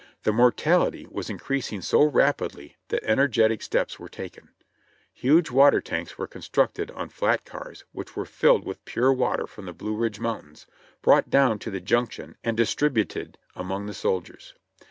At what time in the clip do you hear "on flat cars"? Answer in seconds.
6.95-7.85